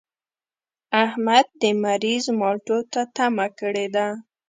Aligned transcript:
احمد 1.03 1.47
د 1.61 1.63
مريض 1.83 2.25
مالټو 2.39 2.77
ته 2.93 3.01
تمه 3.15 3.47
کړې 3.59 3.87
ده. 3.95 4.07